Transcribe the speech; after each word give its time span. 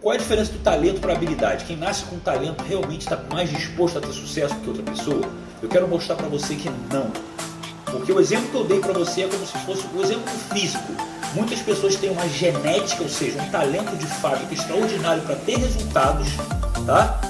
qual 0.00 0.14
é 0.14 0.16
a 0.16 0.20
diferença 0.20 0.52
do 0.52 0.58
talento 0.60 1.00
para 1.00 1.12
a 1.12 1.16
habilidade? 1.16 1.64
Quem 1.66 1.76
nasce 1.76 2.04
com 2.04 2.18
talento 2.18 2.62
realmente 2.64 3.02
está 3.02 3.18
mais 3.30 3.50
disposto 3.50 3.98
a 3.98 4.00
ter 4.00 4.12
sucesso 4.12 4.54
do 4.54 4.60
que 4.60 4.68
outra 4.68 4.82
pessoa? 4.82 5.28
Eu 5.62 5.68
quero 5.68 5.86
mostrar 5.86 6.16
para 6.16 6.26
você 6.26 6.54
que 6.54 6.70
não. 6.90 7.10
Porque 7.84 8.10
o 8.10 8.18
exemplo 8.18 8.48
que 8.48 8.54
eu 8.54 8.64
dei 8.64 8.80
para 8.80 8.94
você 8.94 9.22
é 9.22 9.28
como 9.28 9.46
se 9.46 9.58
fosse 9.58 9.86
o 9.94 10.02
exemplo 10.02 10.30
físico. 10.52 10.92
Muitas 11.34 11.60
pessoas 11.60 11.96
têm 11.96 12.10
uma 12.10 12.26
genética, 12.28 13.02
ou 13.02 13.08
seja, 13.08 13.40
um 13.42 13.50
talento 13.50 13.94
de 13.96 14.06
fábrica 14.06 14.54
extraordinário 14.54 15.22
para 15.22 15.36
ter 15.36 15.58
resultados, 15.58 16.28
tá? 16.86 17.20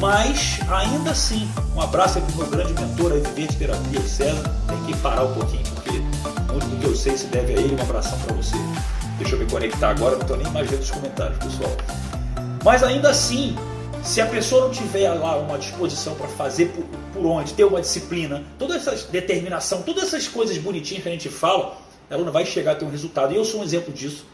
Mas 0.00 0.58
ainda 0.68 1.12
assim, 1.12 1.48
um 1.74 1.80
abraço 1.80 2.18
aí 2.18 2.24
para 2.24 2.34
o 2.34 2.36
meu 2.38 2.46
grande 2.48 2.72
mentor, 2.74 3.12
aí, 3.12 3.20
Viver 3.20 3.48
de 3.48 3.56
Terapia, 3.56 4.00
o 4.00 4.08
César. 4.08 4.54
Tem 4.66 4.84
que 4.86 4.96
parar 5.00 5.24
um 5.24 5.34
pouquinho, 5.34 5.64
porque 5.74 5.92
muito 6.52 6.66
do 6.66 6.76
que 6.80 6.86
eu 6.86 6.96
sei 6.96 7.16
se 7.16 7.26
deve 7.26 7.54
a 7.54 7.56
ele. 7.60 7.76
Um 7.76 7.82
abração 7.82 8.18
para 8.20 8.34
você. 8.34 8.56
Deixa 9.18 9.34
eu 9.34 9.38
me 9.38 9.46
conectar 9.46 9.90
agora, 9.90 10.14
não 10.14 10.22
estou 10.22 10.36
nem 10.36 10.50
mais 10.52 10.68
vendo 10.68 10.80
os 10.80 10.90
comentários, 10.90 11.38
pessoal. 11.38 11.76
Mas 12.68 12.82
ainda 12.82 13.08
assim, 13.08 13.56
se 14.04 14.20
a 14.20 14.26
pessoa 14.26 14.66
não 14.66 14.70
tiver 14.70 15.08
lá 15.14 15.38
uma 15.38 15.56
disposição 15.56 16.14
para 16.14 16.28
fazer 16.28 16.66
por, 16.66 16.84
por, 17.14 17.24
onde, 17.24 17.54
ter 17.54 17.64
uma 17.64 17.80
disciplina, 17.80 18.44
toda 18.58 18.76
essa 18.76 18.94
determinação, 19.10 19.80
todas 19.80 20.04
essas 20.04 20.28
coisas 20.28 20.58
bonitinhas 20.58 21.02
que 21.02 21.08
a 21.08 21.12
gente 21.12 21.30
fala, 21.30 21.78
ela 22.10 22.22
não 22.22 22.30
vai 22.30 22.44
chegar 22.44 22.72
a 22.72 22.74
ter 22.74 22.84
um 22.84 22.90
resultado. 22.90 23.32
E 23.32 23.36
eu 23.36 23.44
sou 23.46 23.62
um 23.62 23.64
exemplo 23.64 23.90
disso. 23.90 24.26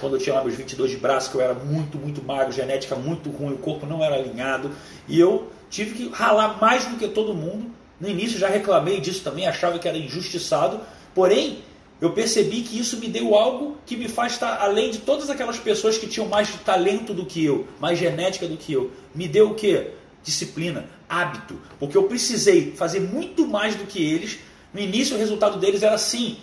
Quando 0.00 0.14
eu 0.14 0.20
tinha 0.20 0.36
lá 0.36 0.44
meus 0.44 0.54
22 0.54 0.88
de 0.88 0.98
braço, 0.98 1.32
que 1.32 1.36
eu 1.36 1.40
era 1.40 1.52
muito, 1.52 1.98
muito 1.98 2.22
magro, 2.22 2.52
genética 2.52 2.94
muito 2.94 3.28
ruim, 3.28 3.54
o 3.54 3.58
corpo 3.58 3.84
não 3.86 4.04
era 4.04 4.14
alinhado. 4.14 4.70
E 5.08 5.18
eu 5.18 5.50
tive 5.68 5.96
que 5.96 6.08
ralar 6.10 6.60
mais 6.60 6.84
do 6.84 6.96
que 6.96 7.08
todo 7.08 7.34
mundo. 7.34 7.72
No 7.98 8.08
início 8.08 8.38
já 8.38 8.48
reclamei 8.48 9.00
disso 9.00 9.24
também, 9.24 9.48
achava 9.48 9.80
que 9.80 9.88
era 9.88 9.98
injustiçado. 9.98 10.80
Porém, 11.12 11.58
eu 12.00 12.12
percebi 12.12 12.62
que 12.62 12.78
isso 12.78 12.96
me 12.96 13.08
deu 13.08 13.34
algo 13.34 13.76
que 13.84 13.94
me 13.94 14.08
faz 14.08 14.32
estar 14.32 14.58
além 14.62 14.90
de 14.90 14.98
todas 14.98 15.28
aquelas 15.28 15.58
pessoas 15.58 15.98
que 15.98 16.06
tinham 16.06 16.26
mais 16.26 16.48
talento 16.64 17.12
do 17.12 17.26
que 17.26 17.44
eu, 17.44 17.68
mais 17.78 17.98
genética 17.98 18.48
do 18.48 18.56
que 18.56 18.72
eu. 18.72 18.90
Me 19.14 19.28
deu 19.28 19.50
o 19.50 19.54
que? 19.54 19.88
Disciplina, 20.22 20.86
hábito. 21.06 21.60
Porque 21.78 21.96
eu 21.96 22.04
precisei 22.04 22.72
fazer 22.72 23.00
muito 23.00 23.46
mais 23.46 23.74
do 23.74 23.84
que 23.84 24.02
eles. 24.02 24.38
No 24.72 24.80
início, 24.80 25.14
o 25.14 25.18
resultado 25.18 25.58
deles 25.58 25.82
era 25.82 25.94
assim, 25.94 26.38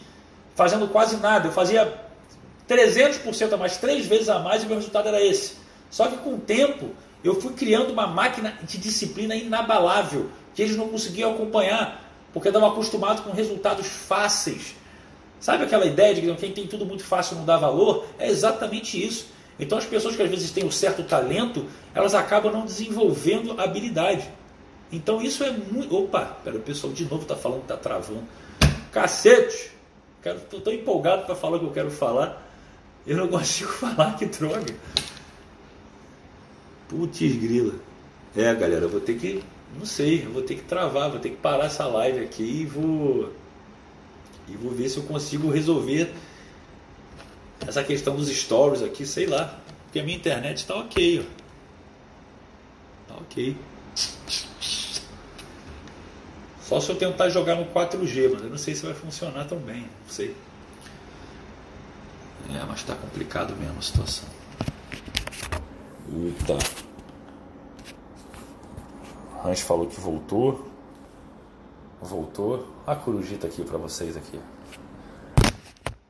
fazendo 0.53 0.87
quase 0.89 1.17
nada. 1.17 1.47
Eu 1.47 1.51
fazia 1.51 2.01
300% 2.69 3.53
a 3.53 3.57
mais, 3.57 3.77
três 3.77 4.05
vezes 4.05 4.29
a 4.29 4.37
mais, 4.37 4.61
e 4.61 4.67
meu 4.67 4.75
resultado 4.75 5.07
era 5.07 5.23
esse. 5.23 5.55
Só 5.89 6.07
que 6.07 6.17
com 6.17 6.35
o 6.35 6.39
tempo, 6.39 6.91
eu 7.23 7.41
fui 7.41 7.53
criando 7.53 7.91
uma 7.91 8.05
máquina 8.05 8.59
de 8.61 8.77
disciplina 8.77 9.35
inabalável, 9.35 10.29
que 10.53 10.61
eles 10.61 10.75
não 10.75 10.87
conseguiam 10.87 11.31
acompanhar, 11.31 12.03
porque 12.31 12.49
estavam 12.49 12.69
acostumados 12.69 13.23
com 13.23 13.31
resultados 13.31 13.87
fáceis 13.87 14.75
Sabe 15.39 15.63
aquela 15.63 15.85
ideia 15.85 16.15
de 16.15 16.21
que 16.21 16.35
quem 16.35 16.51
tem 16.51 16.67
tudo 16.67 16.85
muito 16.85 17.03
fácil 17.03 17.37
não 17.37 17.45
dá 17.45 17.57
valor? 17.57 18.05
É 18.17 18.27
exatamente 18.27 19.03
isso. 19.03 19.27
Então 19.59 19.77
as 19.77 19.85
pessoas 19.85 20.15
que 20.15 20.21
às 20.21 20.29
vezes 20.29 20.51
têm 20.51 20.65
um 20.65 20.71
certo 20.71 21.03
talento, 21.03 21.65
elas 21.93 22.13
acabam 22.13 22.51
não 22.51 22.65
desenvolvendo 22.65 23.59
habilidade. 23.59 24.27
Então 24.91 25.21
isso 25.21 25.43
é 25.43 25.51
muito. 25.51 25.95
Opa, 25.95 26.37
pera, 26.43 26.57
o 26.57 26.61
pessoal 26.61 26.93
de 26.93 27.03
novo 27.03 27.23
está 27.23 27.35
falando 27.35 27.59
que 27.59 27.65
está 27.65 27.77
travando. 27.77 28.23
Cacete! 28.91 29.71
Estou 30.23 30.59
tão 30.59 30.73
empolgado 30.73 31.25
para 31.25 31.35
falar 31.35 31.57
o 31.57 31.59
que 31.59 31.65
eu 31.65 31.71
quero 31.71 31.91
falar. 31.91 32.45
Eu 33.05 33.17
não 33.17 33.27
consigo 33.27 33.71
falar, 33.73 34.17
que 34.17 34.25
droga. 34.25 34.75
Putz 36.89 37.19
grila. 37.19 37.75
É, 38.35 38.53
galera, 38.53 38.85
eu 38.85 38.89
vou 38.89 38.99
ter 38.99 39.17
que. 39.17 39.43
Não 39.77 39.85
sei, 39.85 40.25
eu 40.25 40.31
vou 40.31 40.41
ter 40.41 40.55
que 40.55 40.63
travar, 40.63 41.09
vou 41.09 41.19
ter 41.19 41.29
que 41.29 41.37
parar 41.37 41.65
essa 41.65 41.85
live 41.85 42.23
aqui 42.23 42.61
e 42.61 42.65
vou 42.65 43.31
e 44.47 44.55
vou 44.55 44.71
ver 44.71 44.89
se 44.89 44.97
eu 44.97 45.03
consigo 45.03 45.51
resolver 45.51 46.13
essa 47.65 47.83
questão 47.83 48.15
dos 48.15 48.29
stories 48.29 48.81
aqui, 48.81 49.05
sei 49.05 49.25
lá. 49.25 49.59
Porque 49.83 49.99
a 49.99 50.03
minha 50.03 50.17
internet 50.17 50.57
está 50.57 50.75
ok. 50.75 51.19
Ó. 51.19 51.23
Tá 53.13 53.19
ok. 53.19 53.55
Só 56.61 56.81
se 56.81 56.89
eu 56.89 56.95
tentar 56.97 57.29
jogar 57.29 57.55
no 57.55 57.65
4G, 57.65 58.29
mas 58.33 58.43
eu 58.43 58.49
não 58.49 58.57
sei 58.57 58.75
se 58.75 58.85
vai 58.85 58.93
funcionar 58.93 59.45
tão 59.45 59.57
bem. 59.57 59.81
Não 59.81 60.09
sei. 60.09 60.35
É, 62.49 62.63
mas 62.67 62.79
está 62.79 62.95
complicado 62.95 63.55
mesmo 63.55 63.77
a 63.79 63.81
situação. 63.81 64.27
Eita. 66.13 66.57
Hans 69.43 69.61
falou 69.61 69.87
que 69.87 69.99
voltou. 69.99 70.76
Voltou. 72.07 72.67
A 72.85 72.95
corujita 72.95 73.47
aqui 73.47 73.63
para 73.63 73.77
vocês 73.77 74.15
aqui. 74.15 74.39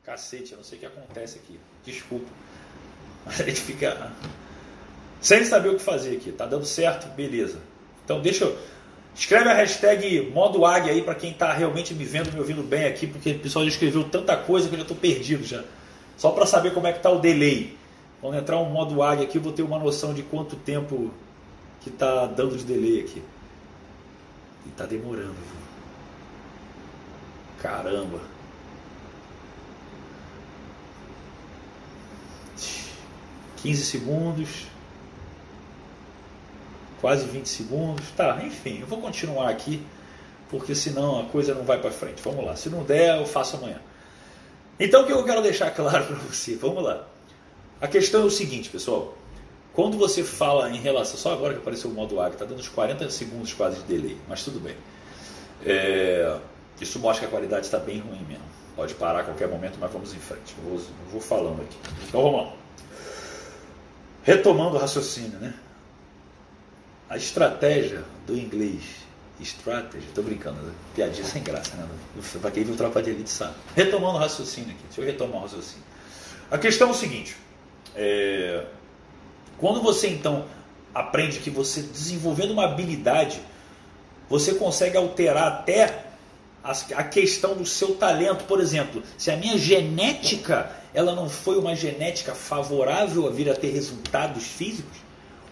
Cacete, 0.04 0.52
eu 0.52 0.58
não 0.58 0.64
sei 0.64 0.78
o 0.78 0.80
que 0.80 0.86
acontece 0.86 1.38
aqui. 1.38 1.58
Desculpa. 1.84 2.30
A 3.26 3.32
gente 3.32 3.60
fica 3.60 4.12
sem 5.20 5.44
saber 5.44 5.70
o 5.70 5.76
que 5.76 5.82
fazer 5.82 6.16
aqui. 6.16 6.32
Tá 6.32 6.46
dando 6.46 6.64
certo? 6.64 7.08
Beleza. 7.14 7.58
Então 8.04 8.20
deixa 8.20 8.44
eu. 8.44 8.56
Escreve 9.14 9.48
a 9.48 9.54
hashtag 9.54 10.30
modo 10.32 10.64
águia 10.64 10.92
aí 10.92 11.02
para 11.02 11.14
quem 11.14 11.32
está 11.32 11.52
realmente 11.52 11.92
me 11.92 12.04
vendo, 12.04 12.32
me 12.32 12.38
ouvindo 12.38 12.62
bem 12.62 12.84
aqui, 12.84 13.06
porque 13.06 13.32
o 13.32 13.38
pessoal 13.40 13.64
já 13.64 13.70
escreveu 13.72 14.08
tanta 14.08 14.36
coisa 14.36 14.68
que 14.68 14.74
eu 14.74 14.78
já 14.78 14.82
estou 14.82 14.96
perdido 14.96 15.44
já. 15.44 15.64
Só 16.16 16.30
para 16.30 16.46
saber 16.46 16.72
como 16.72 16.86
é 16.86 16.92
que 16.92 16.98
está 16.98 17.10
o 17.10 17.18
delay. 17.18 17.76
Quando 18.20 18.36
entrar 18.36 18.58
um 18.58 18.70
modo 18.70 19.02
águia 19.02 19.24
aqui, 19.24 19.38
eu 19.38 19.42
vou 19.42 19.52
ter 19.52 19.62
uma 19.62 19.78
noção 19.78 20.14
de 20.14 20.22
quanto 20.22 20.54
tempo 20.54 21.10
que 21.80 21.90
está 21.90 22.26
dando 22.26 22.56
de 22.56 22.64
delay 22.64 23.00
aqui. 23.00 23.22
E 24.66 24.68
está 24.68 24.86
demorando, 24.86 25.34
viu? 25.34 25.67
Caramba. 27.62 28.20
Quinze 33.56 33.84
segundos. 33.84 34.66
Quase 37.00 37.26
20 37.26 37.48
segundos. 37.48 38.10
Tá, 38.16 38.40
enfim, 38.42 38.80
eu 38.80 38.86
vou 38.86 39.00
continuar 39.00 39.48
aqui, 39.48 39.84
porque 40.48 40.74
senão 40.74 41.20
a 41.20 41.24
coisa 41.24 41.54
não 41.54 41.64
vai 41.64 41.80
para 41.80 41.90
frente. 41.90 42.22
Vamos 42.22 42.44
lá. 42.44 42.56
Se 42.56 42.68
não 42.68 42.84
der, 42.84 43.18
eu 43.18 43.26
faço 43.26 43.56
amanhã. 43.56 43.80
Então 44.78 45.02
o 45.02 45.06
que 45.06 45.12
eu 45.12 45.24
quero 45.24 45.42
deixar 45.42 45.70
claro 45.70 46.06
para 46.06 46.16
você? 46.16 46.54
Vamos 46.56 46.82
lá. 46.82 47.06
A 47.80 47.88
questão 47.88 48.22
é 48.22 48.24
o 48.24 48.30
seguinte, 48.30 48.68
pessoal. 48.68 49.16
Quando 49.72 49.96
você 49.96 50.24
fala 50.24 50.70
em 50.70 50.80
relação. 50.80 51.16
Só 51.16 51.32
agora 51.32 51.54
que 51.54 51.60
apareceu 51.60 51.90
o 51.90 51.94
modo 51.94 52.20
águia, 52.20 52.34
está 52.34 52.44
dando 52.44 52.58
uns 52.58 52.68
40 52.68 53.08
segundos 53.10 53.52
quase 53.52 53.76
de 53.82 53.84
delay, 53.84 54.16
mas 54.28 54.42
tudo 54.42 54.58
bem. 54.58 54.74
É, 55.64 56.36
isso 56.80 56.98
mostra 56.98 57.26
que 57.26 57.34
a 57.34 57.36
qualidade 57.36 57.66
está 57.66 57.78
bem 57.78 57.98
ruim 57.98 58.24
mesmo. 58.28 58.44
Pode 58.76 58.94
parar 58.94 59.20
a 59.20 59.24
qualquer 59.24 59.48
momento, 59.48 59.76
mas 59.80 59.90
vamos 59.90 60.14
em 60.14 60.18
frente. 60.18 60.54
Eu 60.58 60.64
vou, 60.64 60.78
eu 60.78 61.10
vou 61.10 61.20
falando 61.20 61.62
aqui. 61.62 61.76
Então 62.06 62.22
vamos 62.22 62.46
lá. 62.46 62.52
Retomando 64.22 64.76
o 64.76 64.78
raciocínio, 64.78 65.38
né? 65.38 65.54
A 67.10 67.16
estratégia 67.16 68.04
do 68.26 68.36
inglês, 68.36 68.82
strategy, 69.40 70.06
estou 70.06 70.22
brincando, 70.22 70.60
né? 70.62 70.72
piadinha 70.94 71.24
sem 71.24 71.42
graça, 71.42 71.76
né? 71.76 71.88
Para 72.40 72.50
quem 72.50 72.64
viu 72.64 72.76
Tropa 72.76 73.02
de 73.02 73.10
Elite 73.10 73.30
sabe. 73.30 73.54
Retomando 73.74 74.16
o 74.16 74.20
raciocínio 74.20 74.70
aqui, 74.70 74.82
deixa 74.84 75.00
eu 75.00 75.06
retomar 75.06 75.38
o 75.38 75.42
raciocínio. 75.42 75.84
A 76.50 76.58
questão 76.58 76.88
é 76.88 76.90
o 76.90 76.94
seguinte: 76.94 77.36
é... 77.96 78.66
quando 79.56 79.82
você 79.82 80.08
então 80.08 80.44
aprende 80.94 81.40
que 81.40 81.50
você 81.50 81.82
desenvolvendo 81.82 82.52
uma 82.52 82.64
habilidade, 82.64 83.40
você 84.28 84.54
consegue 84.54 84.96
alterar 84.96 85.48
até 85.48 86.07
a 86.62 87.04
questão 87.04 87.54
do 87.54 87.64
seu 87.64 87.94
talento, 87.94 88.44
por 88.44 88.60
exemplo, 88.60 89.02
se 89.16 89.30
a 89.30 89.36
minha 89.36 89.56
genética 89.56 90.70
ela 90.92 91.14
não 91.14 91.28
foi 91.28 91.58
uma 91.58 91.74
genética 91.74 92.34
favorável 92.34 93.26
a 93.26 93.30
vir 93.30 93.48
a 93.50 93.54
ter 93.54 93.70
resultados 93.70 94.44
físicos, 94.44 94.98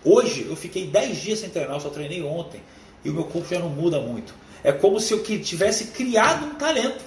hoje 0.05 0.47
eu 0.49 0.57
fiquei 0.57 0.87
10 0.87 1.23
dias 1.23 1.39
sem 1.39 1.51
treinar, 1.51 1.77
eu 1.77 1.81
só 1.81 1.91
treinei 1.91 2.23
ontem 2.23 2.61
e 3.05 3.11
o 3.11 3.15
meu 3.15 3.25
corpo 3.25 3.49
já 3.49 3.61
não 3.61 3.69
muda 3.69 4.01
muito. 4.01 4.35
É 4.65 4.73
como 4.73 4.99
se 4.99 5.13
eu 5.13 5.23
tivesse 5.23 5.89
criado 5.89 6.47
um 6.47 6.55
talento. 6.55 7.05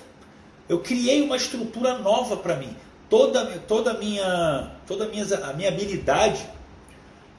Eu 0.70 0.80
criei 0.80 1.22
uma 1.22 1.36
estrutura 1.36 1.98
nova 1.98 2.38
para 2.38 2.56
mim. 2.56 2.76
Toda, 3.10 3.46
toda, 3.68 3.92
a 3.92 3.94
minha, 3.96 4.72
toda 4.88 5.06
a, 5.06 5.08
minha, 5.10 5.26
a 5.44 5.54
minha 5.54 5.68
habilidade 5.68 6.48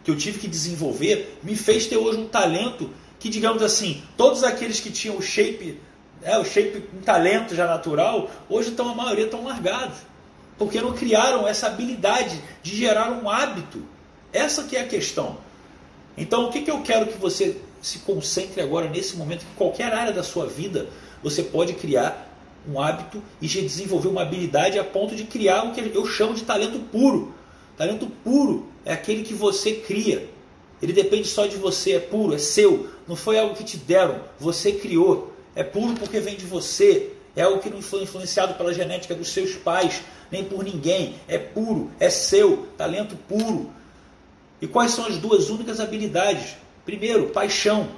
que 0.02 0.10
eu 0.10 0.16
tive 0.16 0.38
que 0.38 0.48
desenvolver 0.48 1.38
me 1.42 1.54
fez 1.54 1.86
ter 1.86 1.96
hoje 1.96 2.18
um 2.18 2.26
talento 2.26 2.90
que, 3.18 3.28
digamos 3.28 3.62
assim, 3.62 4.02
todos 4.16 4.42
aqueles 4.42 4.80
que 4.80 4.90
tinham 4.90 5.16
o 5.16 5.22
shape 5.22 5.78
é, 6.22 6.38
o 6.38 6.44
shape 6.44 6.80
com 6.80 6.98
talento 7.00 7.54
já 7.54 7.66
natural, 7.66 8.30
hoje 8.48 8.70
estão, 8.70 8.88
a 8.88 8.94
maioria 8.94 9.24
estão 9.24 9.44
largados. 9.44 9.98
Porque 10.58 10.80
não 10.80 10.92
criaram 10.92 11.48
essa 11.48 11.66
habilidade 11.66 12.40
de 12.62 12.76
gerar 12.76 13.10
um 13.10 13.28
hábito. 13.28 13.82
Essa 14.32 14.64
que 14.64 14.76
é 14.76 14.82
a 14.82 14.86
questão. 14.86 15.38
Então, 16.16 16.46
o 16.46 16.52
que, 16.52 16.60
que 16.62 16.70
eu 16.70 16.82
quero 16.82 17.06
que 17.06 17.16
você 17.16 17.56
se 17.80 18.00
concentre 18.00 18.60
agora, 18.60 18.88
nesse 18.88 19.16
momento, 19.16 19.40
que 19.40 19.54
qualquer 19.56 19.92
área 19.92 20.12
da 20.12 20.22
sua 20.22 20.46
vida, 20.46 20.88
você 21.22 21.42
pode 21.42 21.72
criar 21.72 22.28
um 22.68 22.78
hábito 22.78 23.22
e 23.40 23.46
desenvolver 23.46 24.08
uma 24.08 24.22
habilidade 24.22 24.78
a 24.78 24.84
ponto 24.84 25.16
de 25.16 25.24
criar 25.24 25.64
o 25.64 25.72
que 25.72 25.80
eu 25.80 26.04
chamo 26.04 26.34
de 26.34 26.42
talento 26.42 26.78
puro. 26.78 27.34
Talento 27.76 28.06
puro 28.22 28.68
é 28.84 28.92
aquele 28.92 29.22
que 29.22 29.32
você 29.32 29.72
cria. 29.72 30.28
Ele 30.82 30.92
depende 30.92 31.26
só 31.26 31.46
de 31.46 31.56
você, 31.56 31.94
é 31.94 32.00
puro, 32.00 32.34
é 32.34 32.38
seu. 32.38 32.90
Não 33.08 33.16
foi 33.16 33.38
algo 33.38 33.54
que 33.54 33.64
te 33.64 33.78
deram, 33.78 34.20
você 34.38 34.72
criou 34.72 35.32
é 35.60 35.62
puro 35.62 35.94
porque 35.94 36.20
vem 36.20 36.36
de 36.36 36.46
você, 36.46 37.10
é 37.36 37.42
algo 37.42 37.60
que 37.60 37.68
não 37.68 37.82
foi 37.82 38.02
influenciado 38.02 38.54
pela 38.54 38.72
genética 38.72 39.14
dos 39.14 39.28
seus 39.28 39.56
pais, 39.56 40.00
nem 40.30 40.42
por 40.42 40.64
ninguém, 40.64 41.16
é 41.28 41.36
puro, 41.36 41.90
é 42.00 42.08
seu, 42.08 42.68
talento 42.78 43.14
puro. 43.28 43.70
E 44.58 44.66
quais 44.66 44.92
são 44.92 45.04
as 45.04 45.18
duas 45.18 45.50
únicas 45.50 45.78
habilidades? 45.78 46.56
Primeiro, 46.86 47.28
paixão. 47.28 47.90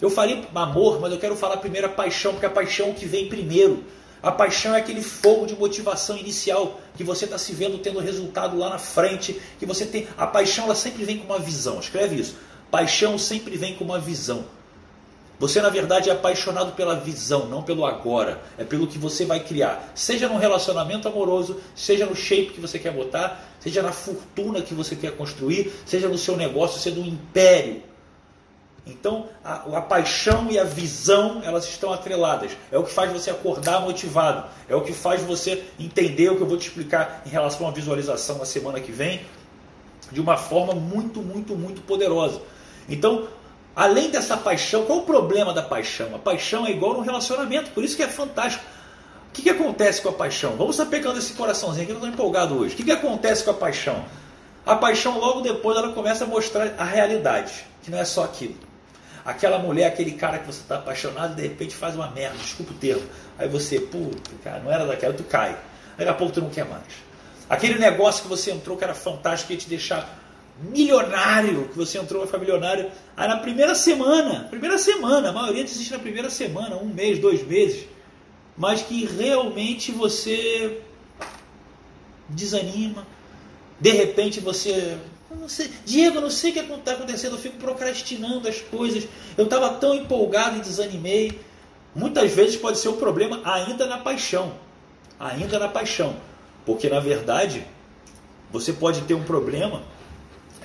Eu 0.00 0.08
falei 0.08 0.44
amor, 0.54 1.00
mas 1.00 1.10
eu 1.10 1.18
quero 1.18 1.34
falar 1.34 1.56
primeiro 1.56 1.88
a 1.88 1.90
paixão, 1.90 2.32
porque 2.32 2.46
a 2.46 2.50
paixão 2.50 2.86
é 2.86 2.90
o 2.90 2.94
que 2.94 3.04
vem 3.04 3.28
primeiro. 3.28 3.82
A 4.22 4.30
paixão 4.30 4.76
é 4.76 4.78
aquele 4.78 5.02
fogo 5.02 5.44
de 5.44 5.56
motivação 5.56 6.16
inicial 6.16 6.80
que 6.96 7.02
você 7.02 7.24
está 7.24 7.36
se 7.36 7.52
vendo 7.52 7.78
tendo 7.78 7.98
resultado 7.98 8.56
lá 8.56 8.70
na 8.70 8.78
frente, 8.78 9.40
que 9.58 9.66
você 9.66 9.84
tem. 9.84 10.06
A 10.16 10.26
paixão 10.26 10.66
ela 10.66 10.74
sempre 10.76 11.04
vem 11.04 11.18
com 11.18 11.24
uma 11.24 11.40
visão. 11.40 11.80
Escreve 11.80 12.14
isso. 12.20 12.36
Paixão 12.70 13.18
sempre 13.18 13.56
vem 13.56 13.74
com 13.74 13.82
uma 13.82 13.98
visão. 13.98 14.44
Você, 15.38 15.60
na 15.60 15.68
verdade, 15.68 16.10
é 16.10 16.12
apaixonado 16.12 16.72
pela 16.72 16.96
visão, 16.96 17.46
não 17.46 17.62
pelo 17.62 17.86
agora. 17.86 18.40
É 18.58 18.64
pelo 18.64 18.88
que 18.88 18.98
você 18.98 19.24
vai 19.24 19.40
criar. 19.40 19.92
Seja 19.94 20.28
num 20.28 20.36
relacionamento 20.36 21.06
amoroso, 21.06 21.60
seja 21.76 22.06
no 22.06 22.16
shape 22.16 22.50
que 22.50 22.60
você 22.60 22.78
quer 22.78 22.92
botar, 22.92 23.40
seja 23.60 23.80
na 23.80 23.92
fortuna 23.92 24.60
que 24.60 24.74
você 24.74 24.96
quer 24.96 25.16
construir, 25.16 25.72
seja 25.86 26.08
no 26.08 26.18
seu 26.18 26.36
negócio, 26.36 26.80
seja 26.80 26.96
no 26.96 27.06
império. 27.06 27.82
Então, 28.84 29.28
a, 29.44 29.76
a, 29.76 29.82
paixão 29.82 30.50
e 30.50 30.58
a 30.58 30.64
visão, 30.64 31.42
elas 31.44 31.68
estão 31.68 31.92
atreladas. 31.92 32.52
É 32.72 32.78
o 32.78 32.82
que 32.82 32.90
faz 32.90 33.12
você 33.12 33.30
acordar 33.30 33.82
motivado. 33.82 34.48
É 34.68 34.74
o 34.74 34.80
que 34.80 34.92
faz 34.92 35.22
você 35.22 35.62
entender 35.78 36.30
o 36.30 36.36
que 36.36 36.42
eu 36.42 36.48
vou 36.48 36.56
te 36.56 36.68
explicar 36.68 37.22
em 37.24 37.28
relação 37.28 37.68
à 37.68 37.70
visualização 37.70 38.38
na 38.38 38.46
semana 38.46 38.80
que 38.80 38.90
vem, 38.90 39.20
de 40.10 40.20
uma 40.20 40.36
forma 40.38 40.74
muito, 40.74 41.20
muito, 41.20 41.54
muito 41.54 41.82
poderosa. 41.82 42.40
Então, 42.88 43.28
Além 43.78 44.10
dessa 44.10 44.36
paixão, 44.36 44.84
qual 44.86 44.98
o 44.98 45.02
problema 45.02 45.54
da 45.54 45.62
paixão? 45.62 46.12
A 46.12 46.18
paixão 46.18 46.66
é 46.66 46.70
igual 46.72 46.94
no 46.94 47.00
relacionamento, 47.00 47.70
por 47.70 47.84
isso 47.84 47.96
que 47.96 48.02
é 48.02 48.08
fantástico. 48.08 48.64
O 49.28 49.32
que, 49.32 49.42
que 49.42 49.50
acontece 49.50 50.02
com 50.02 50.08
a 50.08 50.12
paixão? 50.12 50.56
Vamos 50.56 50.76
estar 50.76 50.90
pegando 50.90 51.16
esse 51.16 51.32
coraçãozinho 51.34 51.84
aqui, 51.84 51.92
eu 51.92 51.98
estou 51.98 52.10
empolgado 52.10 52.58
hoje. 52.58 52.74
O 52.74 52.76
que, 52.76 52.82
que 52.82 52.90
acontece 52.90 53.44
com 53.44 53.52
a 53.52 53.54
paixão? 53.54 54.04
A 54.66 54.74
paixão, 54.74 55.20
logo 55.20 55.42
depois, 55.42 55.78
ela 55.78 55.92
começa 55.92 56.24
a 56.24 56.26
mostrar 56.26 56.74
a 56.76 56.82
realidade, 56.82 57.64
que 57.80 57.88
não 57.88 58.00
é 58.00 58.04
só 58.04 58.24
aquilo. 58.24 58.56
Aquela 59.24 59.60
mulher, 59.60 59.86
aquele 59.86 60.10
cara 60.10 60.40
que 60.40 60.46
você 60.48 60.60
está 60.60 60.78
apaixonado, 60.78 61.36
de 61.36 61.42
repente 61.42 61.76
faz 61.76 61.94
uma 61.94 62.10
merda, 62.10 62.36
desculpa 62.36 62.72
o 62.72 62.76
termo. 62.78 63.04
Aí 63.38 63.48
você, 63.48 63.78
puta, 63.78 64.32
cara, 64.42 64.58
não 64.58 64.72
era 64.72 64.86
daquela, 64.86 65.14
tu 65.14 65.22
cai. 65.22 65.56
Daqui 65.96 66.10
a 66.10 66.14
pouco 66.14 66.34
tu 66.34 66.40
não 66.40 66.50
quer 66.50 66.64
mais. 66.64 66.82
Aquele 67.48 67.78
negócio 67.78 68.24
que 68.24 68.28
você 68.28 68.50
entrou 68.50 68.76
que 68.76 68.82
era 68.82 68.94
fantástico, 68.94 69.52
ia 69.52 69.58
te 69.58 69.68
deixar 69.68 70.18
milionário, 70.60 71.68
que 71.68 71.76
você 71.76 71.98
entrou 71.98 72.20
vai 72.20 72.26
ficar 72.26 72.38
milionário. 72.38 72.90
Aí 73.16 73.28
na 73.28 73.36
primeira 73.36 73.74
semana, 73.74 74.46
primeira 74.50 74.78
semana, 74.78 75.30
a 75.30 75.32
maioria 75.32 75.62
desiste 75.62 75.92
na 75.92 75.98
primeira 75.98 76.30
semana, 76.30 76.76
um 76.76 76.86
mês, 76.86 77.18
dois 77.18 77.46
meses, 77.46 77.86
mas 78.56 78.82
que 78.82 79.04
realmente 79.04 79.92
você 79.92 80.82
desanima. 82.28 83.06
De 83.80 83.90
repente 83.90 84.40
você. 84.40 84.98
Não 85.30 85.48
sei, 85.48 85.70
Diego, 85.84 86.16
eu 86.16 86.22
não 86.22 86.30
sei 86.30 86.50
o 86.50 86.54
que 86.54 86.60
está 86.60 86.92
acontecendo, 86.92 87.32
eu 87.32 87.38
fico 87.38 87.58
procrastinando 87.58 88.48
as 88.48 88.60
coisas. 88.60 89.06
Eu 89.36 89.44
estava 89.44 89.70
tão 89.74 89.94
empolgado 89.94 90.56
e 90.56 90.60
desanimei. 90.60 91.38
Muitas 91.94 92.32
vezes 92.32 92.56
pode 92.56 92.78
ser 92.78 92.88
um 92.88 92.96
problema 92.96 93.40
ainda 93.44 93.86
na 93.86 93.98
paixão. 93.98 94.54
Ainda 95.20 95.58
na 95.58 95.68
paixão. 95.68 96.16
Porque 96.64 96.88
na 96.88 96.98
verdade, 96.98 97.64
você 98.50 98.72
pode 98.72 99.02
ter 99.02 99.14
um 99.14 99.22
problema 99.22 99.82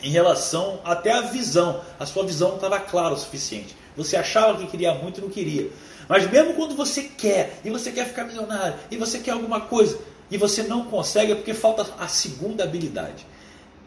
em 0.03 0.09
relação 0.09 0.79
até 0.83 1.11
à 1.11 1.21
visão. 1.21 1.81
A 1.99 2.05
sua 2.05 2.25
visão 2.25 2.49
não 2.49 2.55
estava 2.57 2.79
clara 2.79 3.13
o 3.13 3.17
suficiente. 3.17 3.75
Você 3.95 4.17
achava 4.17 4.57
que 4.57 4.67
queria 4.67 4.93
muito 4.93 5.19
e 5.19 5.21
não 5.21 5.29
queria. 5.29 5.69
Mas 6.07 6.29
mesmo 6.29 6.53
quando 6.53 6.75
você 6.75 7.03
quer, 7.03 7.59
e 7.63 7.69
você 7.69 7.91
quer 7.91 8.07
ficar 8.07 8.25
milionário, 8.25 8.77
e 8.91 8.97
você 8.97 9.19
quer 9.19 9.31
alguma 9.31 9.61
coisa, 9.61 9.97
e 10.29 10.37
você 10.37 10.63
não 10.63 10.85
consegue, 10.85 11.31
é 11.31 11.35
porque 11.35 11.53
falta 11.53 11.85
a 11.97 12.07
segunda 12.07 12.63
habilidade. 12.63 13.25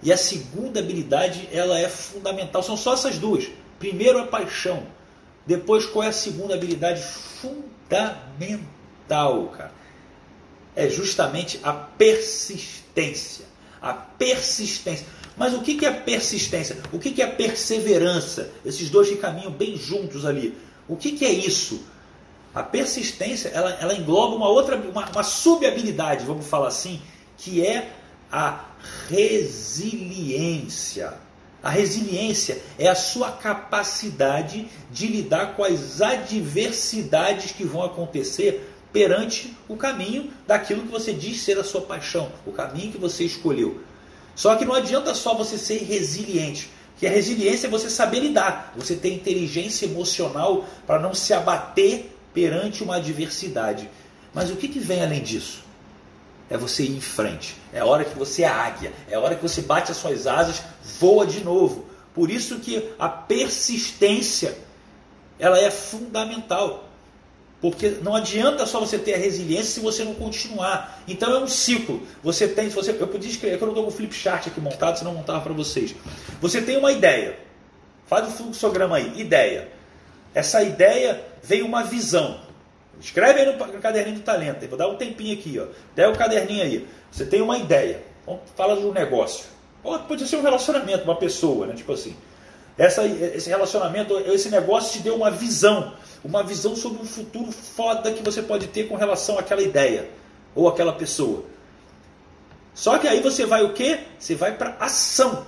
E 0.03 0.13
a 0.13 0.17
segunda 0.17 0.81
habilidade, 0.81 1.49
ela 1.53 1.79
é 1.79 1.89
fundamental. 1.89 2.63
São 2.63 2.77
só 2.77 2.95
essas 2.95 3.19
duas. 3.19 3.49
Primeiro 3.79 4.19
a 4.19 4.27
paixão. 4.27 4.83
Depois 5.47 5.87
qual 5.87 6.05
é 6.05 6.09
a 6.09 6.13
segunda 6.13 6.55
habilidade 6.55 7.03
fundamental, 7.03 9.49
cara? 9.49 9.73
É 10.75 10.89
justamente 10.89 11.61
a 11.63 11.73
persistência. 11.73 13.45
A 13.81 13.93
persistência. 13.93 15.07
Mas 15.37 15.53
o 15.53 15.61
que 15.61 15.85
é 15.85 15.91
persistência? 15.91 16.79
O 16.93 16.99
que 16.99 17.21
é 17.21 17.27
perseverança? 17.27 18.51
Esses 18.65 18.89
dois 18.89 19.09
que 19.09 19.17
caminham 19.17 19.53
bem 19.53 19.77
juntos 19.77 20.25
ali. 20.25 20.57
O 20.89 20.97
que 20.97 21.25
é 21.25 21.31
isso? 21.31 21.85
A 22.55 22.63
persistência 22.63 23.51
ela, 23.51 23.71
ela 23.81 23.95
engloba 23.95 24.35
uma 24.35 24.49
outra, 24.49 24.77
uma, 24.77 25.07
uma 25.11 25.23
subhabilidade, 25.23 26.25
vamos 26.25 26.47
falar 26.47 26.69
assim, 26.69 27.03
que 27.37 27.65
é 27.65 27.93
a 28.33 28.65
resiliência. 29.11 31.13
A 31.63 31.69
resiliência 31.69 32.63
é 32.79 32.89
a 32.89 32.95
sua 32.95 33.33
capacidade 33.33 34.69
de 34.91 35.07
lidar 35.07 35.55
com 35.55 35.65
as 35.65 36.01
adversidades 36.01 37.53
que 37.53 37.65
vão 37.65 37.83
acontecer 37.83 38.73
perante 38.93 39.55
o 39.69 39.77
caminho 39.77 40.31
daquilo 40.47 40.83
que 40.83 40.89
você 40.89 41.13
diz 41.13 41.43
ser 41.43 41.59
a 41.59 41.65
sua 41.65 41.83
paixão, 41.83 42.33
o 42.47 42.53
caminho 42.53 42.93
que 42.93 42.99
você 42.99 43.25
escolheu. 43.25 43.83
Só 44.37 44.55
que 44.55 44.67
não 44.67 44.75
adianta 44.75 45.15
só 45.15 45.35
você 45.35 45.57
ser 45.57 45.79
resiliente. 45.79 46.71
Que 46.99 47.07
a 47.07 47.11
resiliência 47.11 47.67
é 47.67 47.71
você 47.71 47.91
saber 47.91 48.21
lidar, 48.21 48.73
você 48.77 48.95
ter 48.95 49.13
inteligência 49.13 49.87
emocional 49.87 50.65
para 50.87 51.01
não 51.01 51.13
se 51.13 51.33
abater 51.35 52.15
perante 52.33 52.85
uma 52.85 52.97
adversidade. 52.97 53.91
Mas 54.33 54.51
o 54.51 54.57
que, 54.57 54.69
que 54.69 54.79
vem 54.79 55.03
além 55.03 55.23
disso? 55.23 55.65
É 56.49 56.57
você 56.57 56.85
ir 56.85 56.97
em 56.97 57.01
frente. 57.01 57.57
É 57.73 57.83
hora 57.83 58.05
que 58.05 58.17
você 58.17 58.43
é 58.43 58.49
águia. 58.49 58.93
É 59.11 59.19
hora 59.19 59.35
que 59.35 59.43
você 59.43 59.63
bate 59.63 59.91
as 59.91 59.97
suas 59.97 60.27
asas, 60.27 60.63
voa 61.01 61.27
de 61.27 61.43
novo. 61.43 61.87
Por 62.15 62.31
isso 62.31 62.59
que 62.61 62.93
a 62.99 63.09
persistência 63.09 64.57
ela 65.39 65.59
é 65.59 65.71
fundamental. 65.71 66.86
Porque 67.61 67.89
não 68.03 68.15
adianta 68.15 68.67
só 68.67 68.79
você 68.79 68.99
ter 68.99 69.15
a 69.15 69.19
resiliência 69.19 69.73
se 69.73 69.81
você 69.81 70.05
não 70.05 70.15
continuar. 70.15 71.03
Então 71.09 71.35
é 71.35 71.39
um 71.39 71.49
ciclo. 71.49 72.03
Você 72.23 72.47
tem, 72.47 72.69
você, 72.69 72.91
eu 72.91 73.09
podia 73.09 73.31
escrever, 73.31 73.57
eu 73.57 73.61
não 73.61 73.69
estou 73.69 73.85
com 73.85 73.91
o 73.91 73.93
flip 73.93 74.15
chart 74.15 74.47
aqui 74.47 74.61
montado, 74.61 74.99
senão 74.99 75.15
montava 75.15 75.41
para 75.41 75.53
vocês. 75.53 75.95
Você 76.41 76.61
tem 76.61 76.77
uma 76.77 76.93
ideia. 76.93 77.39
Faz 78.07 78.29
o 78.29 78.31
fluxograma 78.31 78.97
aí, 78.97 79.21
ideia. 79.21 79.69
Essa 80.35 80.63
ideia 80.63 81.25
vem 81.43 81.63
uma 81.63 81.83
visão. 81.83 82.41
Escreve 83.01 83.41
aí 83.41 83.47
no, 83.47 83.81
caderninho 83.81 84.19
do 84.19 84.23
talento. 84.23 84.67
vou 84.69 84.79
dar 84.79 84.89
um 84.89 84.97
tempinho 84.97 85.39
aqui, 85.39 85.59
ó. 85.59 85.67
Dá 85.95 86.09
o 86.11 86.17
caderninho 86.17 86.63
aí. 86.63 86.87
Você 87.11 87.25
tem 87.25 87.41
uma 87.41 87.59
ideia. 87.59 88.03
Vamos 88.25 88.43
falar 88.55 88.77
de 88.77 88.85
um 88.85 88.93
negócio. 88.93 89.47
Ou 89.83 89.99
pode 90.01 90.27
ser 90.27 90.37
um 90.37 90.43
relacionamento, 90.43 91.05
uma 91.05 91.17
pessoa, 91.17 91.67
né? 91.67 91.75
Tipo 91.75 91.93
assim. 91.93 92.17
Essa, 92.79 93.07
esse 93.07 93.49
relacionamento, 93.49 94.19
esse 94.19 94.51
negócio 94.51 94.93
te 94.93 94.99
deu 94.99 95.17
uma 95.17 95.31
visão 95.31 95.95
uma 96.27 96.43
visão 96.43 96.75
sobre 96.75 97.01
um 97.01 97.07
futuro 97.07 97.53
foda 97.53 98.13
que 98.13 98.23
você 98.23 98.43
pode 98.43 98.67
ter 98.67 98.89
com 98.89 98.97
relação 98.97 99.39
àquela 99.39 99.63
ideia 99.63 100.11
ou 100.55 100.69
àquela 100.69 100.93
pessoa. 100.93 101.45
Só 102.75 102.99
que 102.99 103.07
aí 103.07 103.23
você 103.23 103.47
vai 103.47 103.63
o 103.63 103.73
quê? 103.73 104.01
Você 104.19 104.35
vai 104.35 104.57
para 104.57 104.77
ação. 104.81 105.47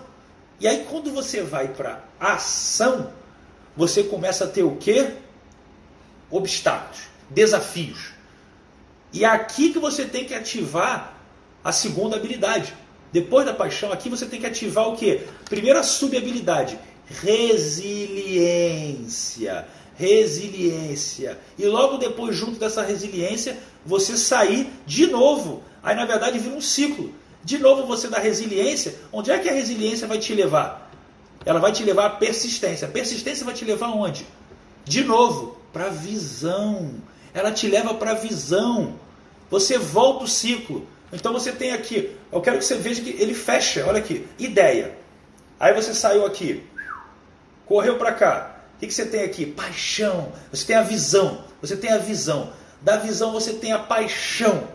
E 0.60 0.66
aí 0.66 0.86
quando 0.88 1.12
você 1.12 1.42
vai 1.42 1.68
para 1.68 2.04
ação, 2.18 3.12
você 3.76 4.02
começa 4.02 4.44
a 4.44 4.48
ter 4.48 4.62
o 4.62 4.76
quê? 4.76 5.14
Obstáculos, 6.30 7.00
desafios. 7.28 8.12
E 9.12 9.24
é 9.24 9.28
aqui 9.28 9.72
que 9.72 9.78
você 9.78 10.04
tem 10.04 10.24
que 10.24 10.34
ativar 10.34 11.14
a 11.64 11.72
segunda 11.72 12.16
habilidade. 12.16 12.74
Depois 13.10 13.46
da 13.46 13.54
paixão, 13.54 13.90
aqui 13.90 14.08
você 14.08 14.26
tem 14.26 14.38
que 14.38 14.46
ativar 14.46 14.88
o 14.88 14.96
quê? 14.96 15.26
Primeiro 15.46 15.78
a 15.78 15.82
subhabilidade, 15.82 16.78
resiliência 17.22 18.98
resiliência. 19.98 21.36
E 21.58 21.66
logo 21.66 21.98
depois, 21.98 22.36
junto 22.36 22.58
dessa 22.58 22.82
resiliência, 22.82 23.58
você 23.84 24.16
sair 24.16 24.70
de 24.86 25.08
novo. 25.08 25.62
Aí 25.82 25.96
na 25.96 26.04
verdade 26.06 26.38
vira 26.38 26.54
um 26.54 26.60
ciclo. 26.60 27.12
De 27.42 27.58
novo 27.58 27.84
você 27.84 28.08
dá 28.08 28.18
resiliência. 28.18 28.94
Onde 29.12 29.32
é 29.32 29.38
que 29.38 29.48
a 29.48 29.52
resiliência 29.52 30.06
vai 30.06 30.18
te 30.18 30.32
levar? 30.32 30.88
Ela 31.44 31.58
vai 31.58 31.72
te 31.72 31.82
levar 31.82 32.06
à 32.06 32.10
persistência. 32.10 32.86
A 32.86 32.90
persistência 32.90 33.44
vai 33.44 33.54
te 33.54 33.64
levar 33.64 33.88
onde? 33.88 34.24
De 34.84 35.02
novo, 35.02 35.58
para 35.72 35.86
a 35.86 35.90
visão. 35.90 36.94
Ela 37.34 37.50
te 37.50 37.66
leva 37.66 37.94
para 37.94 38.12
a 38.12 38.14
visão. 38.14 38.94
Você 39.50 39.78
volta 39.78 40.24
o 40.24 40.28
ciclo. 40.28 40.86
Então 41.12 41.32
você 41.32 41.50
tem 41.50 41.72
aqui, 41.72 42.14
eu 42.30 42.40
quero 42.42 42.58
que 42.58 42.64
você 42.64 42.76
veja 42.76 43.00
que 43.00 43.16
ele 43.18 43.32
fecha, 43.32 43.86
olha 43.86 43.98
aqui, 43.98 44.26
ideia. 44.38 44.94
Aí 45.58 45.72
você 45.72 45.94
saiu 45.94 46.26
aqui, 46.26 46.62
correu 47.68 47.98
para 47.98 48.12
cá, 48.12 48.56
o 48.76 48.80
que, 48.80 48.86
que 48.86 48.94
você 48.94 49.06
tem 49.06 49.22
aqui? 49.22 49.44
Paixão. 49.44 50.32
Você 50.52 50.64
tem 50.64 50.76
a 50.76 50.82
visão. 50.82 51.44
Você 51.60 51.76
tem 51.76 51.90
a 51.90 51.98
visão. 51.98 52.52
Da 52.80 52.96
visão 52.96 53.32
você 53.32 53.54
tem 53.54 53.72
a 53.72 53.78
paixão. 53.78 54.68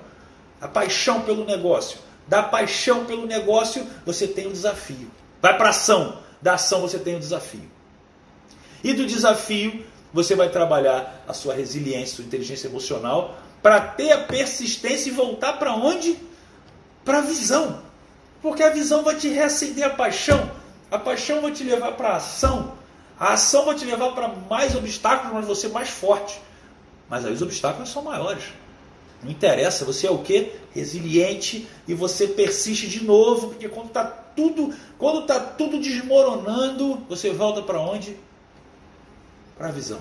A 0.59 0.67
paixão 0.67 1.21
pelo 1.21 1.45
negócio. 1.45 1.99
Da 2.27 2.43
paixão 2.43 3.05
pelo 3.05 3.25
negócio 3.25 3.87
você 4.05 4.27
tem 4.27 4.47
o 4.47 4.51
desafio. 4.51 5.09
Vai 5.41 5.57
para 5.57 5.69
ação. 5.69 6.19
Da 6.41 6.55
ação 6.55 6.81
você 6.81 6.99
tem 6.99 7.15
o 7.15 7.19
desafio. 7.19 7.71
E 8.83 8.93
do 8.93 9.05
desafio 9.05 9.85
você 10.13 10.35
vai 10.35 10.49
trabalhar 10.49 11.23
a 11.25 11.33
sua 11.33 11.53
resiliência, 11.53 12.17
sua 12.17 12.25
inteligência 12.25 12.67
emocional 12.67 13.37
para 13.61 13.79
ter 13.79 14.11
a 14.11 14.17
persistência 14.17 15.09
e 15.09 15.13
voltar 15.13 15.53
para 15.53 15.73
onde? 15.73 16.17
Para 17.05 17.19
a 17.19 17.21
visão. 17.21 17.81
Porque 18.41 18.61
a 18.61 18.69
visão 18.69 19.01
vai 19.01 19.15
te 19.15 19.29
reacender 19.29 19.85
a 19.85 19.89
paixão. 19.89 20.51
A 20.91 20.99
paixão 20.99 21.41
vai 21.41 21.51
te 21.51 21.63
levar 21.63 21.93
para 21.93 22.09
a 22.09 22.15
ação. 22.17 22.73
A 23.19 23.33
ação 23.33 23.65
vai 23.65 23.75
te 23.75 23.85
levar 23.85 24.11
para 24.11 24.27
mais 24.27 24.75
obstáculos, 24.75 25.33
mas 25.33 25.45
você 25.45 25.67
mais 25.67 25.89
forte. 25.89 26.41
Mas 27.09 27.25
aí 27.25 27.33
os 27.33 27.41
obstáculos 27.41 27.89
são 27.89 28.01
maiores. 28.01 28.43
Não 29.23 29.31
interessa, 29.31 29.85
você 29.85 30.07
é 30.07 30.11
o 30.11 30.19
que? 30.19 30.51
Resiliente 30.71 31.67
e 31.87 31.93
você 31.93 32.27
persiste 32.27 32.87
de 32.87 33.03
novo, 33.03 33.49
porque 33.49 33.69
quando 33.69 33.87
está 33.87 34.03
tudo, 34.03 34.73
quando 34.97 35.25
tá 35.25 35.39
tudo 35.39 35.79
desmoronando, 35.79 36.97
você 37.07 37.29
volta 37.31 37.61
para 37.61 37.79
onde? 37.79 38.17
Para 39.57 39.69
a 39.69 39.71
visão. 39.71 39.99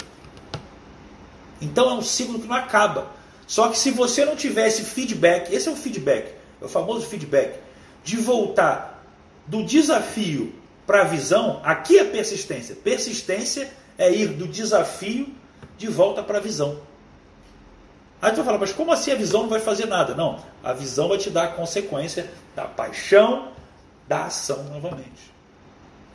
Então 1.61 1.91
é 1.91 1.95
um 1.95 2.03
ciclo 2.03 2.41
que 2.41 2.49
não 2.49 2.57
acaba. 2.57 3.07
Só 3.47 3.69
que 3.69 3.79
se 3.79 3.91
você 3.91 4.25
não 4.25 4.35
tivesse 4.35 4.83
feedback, 4.83 5.55
esse 5.55 5.69
é 5.69 5.71
o 5.73 5.77
feedback, 5.77 6.35
é 6.61 6.65
o 6.65 6.69
famoso 6.69 7.07
feedback, 7.07 7.61
de 8.03 8.17
voltar 8.17 9.05
do 9.47 9.63
desafio 9.63 10.53
para 10.87 11.03
a 11.03 11.05
visão, 11.05 11.61
aqui 11.65 11.99
é 11.99 12.05
persistência. 12.05 12.75
Persistência 12.75 13.71
é 13.97 14.11
ir 14.11 14.29
do 14.29 14.47
desafio 14.47 15.29
de 15.79 15.89
volta 15.89 16.23
para 16.23 16.39
a 16.39 16.41
visão. 16.41 16.81
Aí 18.21 18.31
tu 18.31 18.37
vai 18.37 18.45
falar, 18.45 18.59
mas 18.59 18.73
como 18.73 18.93
assim 18.93 19.11
a 19.11 19.17
visão 19.17 19.43
não 19.43 19.49
vai 19.49 19.61
fazer 19.61 19.87
nada? 19.87 20.15
Não, 20.15 20.41
a 20.63 20.73
visão 20.73 21.09
vai 21.09 21.19
te 21.19 21.29
dar 21.29 21.45
a 21.45 21.49
consequência 21.49 22.31
da 22.55 22.67
paixão, 22.67 23.53
da 24.07 24.27
ação 24.27 24.63
novamente. 24.65 25.33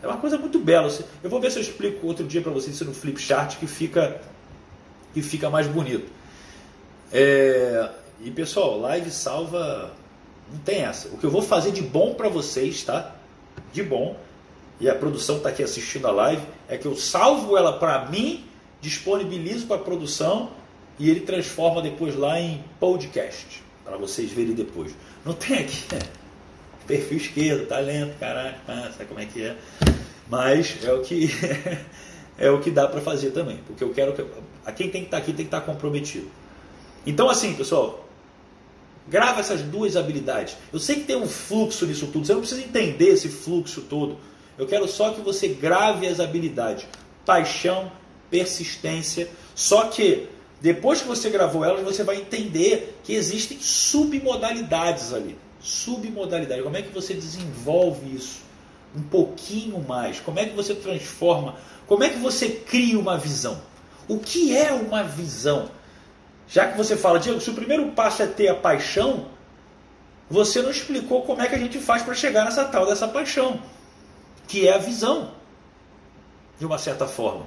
É 0.02 0.08
uma 0.08 0.18
coisa 0.18 0.38
muito 0.38 0.60
bela. 0.60 0.90
Eu 1.24 1.30
vou 1.30 1.42
ver 1.42 1.52
se 1.52 1.58
eu 1.58 1.62
explico 1.62 2.08
outro 2.08 2.26
dia 2.26 2.42
para 2.42 2.52
vocês 2.52 2.76
isso 2.76 2.86
no 2.86 2.94
flip 2.94 3.20
chart 3.20 3.58
que 3.58 3.68
fica, 3.68 4.22
que 5.14 5.22
fica 5.22 5.50
mais 5.50 5.68
bonito. 5.68 6.10
É, 7.12 7.90
e 8.22 8.32
pessoal, 8.32 8.80
live 8.80 9.10
salva, 9.12 9.92
não 10.52 10.60
tem 10.60 10.84
essa. 10.84 11.10
O 11.10 11.18
que 11.18 11.26
eu 11.26 11.32
vou 11.32 11.42
fazer 11.42 11.72
de 11.72 11.82
bom 11.82 12.14
para 12.14 12.30
vocês, 12.30 12.84
tá? 12.84 13.16
De 13.74 13.84
bom, 13.84 14.16
e 14.80 14.90
a 14.90 14.96
produção 14.96 15.38
está 15.38 15.50
aqui 15.50 15.64
assistindo 15.64 16.08
a 16.08 16.12
live, 16.12 16.44
é 16.68 16.78
que 16.78 16.86
eu 16.86 16.96
salvo 16.96 17.58
ela 17.58 17.74
para 17.74 18.06
mim, 18.06 18.46
disponibilizo 18.80 19.66
para 19.66 19.78
a 19.78 19.80
produção 19.80 20.52
e 21.00 21.10
ele 21.10 21.22
transforma 21.22 21.82
depois 21.82 22.16
lá 22.16 22.40
em 22.40 22.64
podcast, 22.80 23.64
para 23.84 23.98
vocês 23.98 24.32
verem 24.32 24.54
depois. 24.54 24.94
Não 25.26 25.34
tem 25.34 25.58
aqui, 25.58 25.84
né? 25.94 26.00
perfil 26.88 27.18
esquerdo, 27.18 27.68
talento, 27.68 28.18
caralho, 28.18 28.56
ah, 28.68 28.90
sabe 28.92 29.06
como 29.06 29.20
é 29.20 29.26
que 29.26 29.44
é? 29.44 29.56
Mas 30.30 30.78
é 30.84 30.94
o 30.94 31.02
que 31.02 31.30
é 32.38 32.50
o 32.50 32.62
que 32.62 32.72
dá 32.72 32.88
para 32.88 33.02
fazer 33.02 33.32
também, 33.32 33.60
porque 33.68 33.84
eu 33.84 33.94
quero 33.94 34.14
que 34.14 34.26
a 34.66 34.72
quem 34.72 34.90
tem 34.90 35.02
que 35.02 35.08
estar 35.08 35.18
tá 35.18 35.24
aqui 35.24 35.34
tem 35.34 35.46
que 35.46 35.50
estar 35.50 35.60
tá 35.60 35.66
comprometido. 35.66 36.28
Então 37.06 37.30
assim, 37.30 37.54
pessoal, 37.54 38.08
grava 39.08 39.42
essas 39.42 39.62
duas 39.62 39.96
habilidades. 39.96 40.56
Eu 40.72 40.80
sei 40.80 40.96
que 40.96 41.04
tem 41.04 41.18
um 41.18 41.28
fluxo 41.28 41.86
nisso 41.86 42.08
tudo, 42.08 42.26
você 42.26 42.34
não 42.34 42.42
precisa 42.42 42.62
entender 42.62 43.10
esse 43.10 43.28
fluxo 43.28 43.82
todo. 43.82 44.18
Eu 44.58 44.66
quero 44.66 44.88
só 44.88 45.12
que 45.12 45.22
você 45.22 45.48
grave 45.48 46.08
as 46.08 46.20
habilidades: 46.20 46.86
paixão, 47.26 47.92
persistência. 48.30 49.30
Só 49.56 49.86
que 49.86 50.28
depois 50.60 51.02
que 51.02 51.08
você 51.08 51.30
gravou 51.30 51.64
elas, 51.64 51.84
você 51.84 52.04
vai 52.04 52.18
entender 52.18 53.00
que 53.04 53.14
existem 53.14 53.60
submodalidades 53.60 55.14
ali. 55.14 55.38
Submodalidade. 55.60 56.64
Como 56.64 56.78
é 56.78 56.82
que 56.82 56.94
você 56.94 57.14
desenvolve 57.14 58.16
isso 58.16 58.42
um 58.96 59.02
pouquinho 59.02 59.80
mais? 59.80 60.20
Como 60.20 60.40
é 60.40 60.46
que 60.46 60.56
você 60.56 60.74
transforma? 60.74 61.56
Como 61.86 62.04
é 62.04 62.10
que 62.10 62.18
você 62.18 62.50
cria 62.50 63.00
uma 63.00 63.18
visão? 63.18 63.62
O 64.08 64.20
que 64.20 64.56
é 64.56 64.72
uma 64.72 65.04
visão? 65.04 65.70
Já 66.48 66.72
que 66.72 66.78
você 66.78 66.96
fala, 66.96 67.20
Diego, 67.20 67.42
se 67.42 67.50
o 67.50 67.54
primeiro 67.54 67.92
passo 67.92 68.24
é 68.24 68.28
ter 68.28 68.48
a 68.48 68.56
paixão, 68.56 69.28
você 70.30 70.62
não 70.62 70.72
explicou 70.72 71.22
como 71.24 71.42
é 71.42 71.48
que 71.48 71.56
a 71.56 71.60
gente 71.60 71.78
faz 71.80 72.02
para 72.04 72.14
chegar 72.14 72.46
nessa 72.46 72.66
tal 72.66 72.86
dessa 72.86 73.08
paixão, 73.08 73.62
que 74.48 74.68
é 74.68 74.74
a 74.74 74.78
visão, 74.78 75.32
de 76.58 76.66
uma 76.66 76.78
certa 76.78 77.06
forma. 77.06 77.46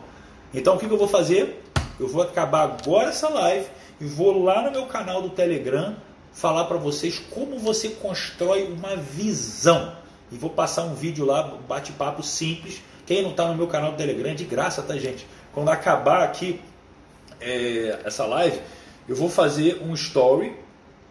Então 0.52 0.76
o 0.76 0.78
que 0.78 0.86
eu 0.86 0.98
vou 0.98 1.08
fazer? 1.08 1.62
Eu 1.98 2.08
vou 2.08 2.22
acabar 2.22 2.62
agora 2.62 3.08
essa 3.08 3.28
live 3.28 3.66
e 4.00 4.04
vou 4.04 4.42
lá 4.42 4.62
no 4.62 4.70
meu 4.70 4.86
canal 4.86 5.20
do 5.22 5.30
Telegram 5.30 5.96
falar 6.32 6.64
para 6.64 6.76
vocês 6.76 7.18
como 7.30 7.58
você 7.58 7.90
constrói 7.90 8.64
uma 8.64 8.96
visão. 8.96 9.96
E 10.30 10.36
vou 10.36 10.50
passar 10.50 10.84
um 10.84 10.94
vídeo 10.94 11.24
lá, 11.24 11.42
bate-papo 11.68 12.22
simples. 12.22 12.80
Quem 13.04 13.22
não 13.22 13.30
está 13.30 13.46
no 13.48 13.56
meu 13.56 13.66
canal 13.66 13.92
do 13.92 13.96
Telegram, 13.96 14.30
é 14.30 14.34
de 14.34 14.44
graça, 14.44 14.82
tá, 14.82 14.96
gente? 14.96 15.26
Quando 15.52 15.68
acabar 15.68 16.22
aqui 16.22 16.60
é, 17.40 17.98
essa 18.04 18.24
live, 18.26 18.60
eu 19.08 19.16
vou 19.16 19.28
fazer 19.28 19.82
um 19.82 19.92
story 19.94 20.54